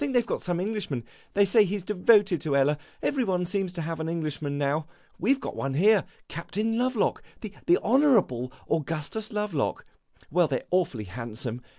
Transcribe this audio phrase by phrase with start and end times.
[0.03, 1.03] They 've got some Englishman.
[1.35, 2.79] They say he 's devoted to Ella.
[3.03, 4.87] Every one seems to have an Englishman, now.
[5.19, 9.85] We 've got one here, Captain Lovelock, the Honourable Augustus Lovelock.
[10.31, 11.61] Well, they 're awfully handsome.